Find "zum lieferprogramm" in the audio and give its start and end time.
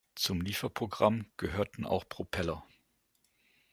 0.15-1.27